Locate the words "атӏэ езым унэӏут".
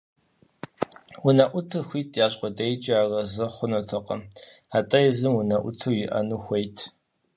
4.77-5.79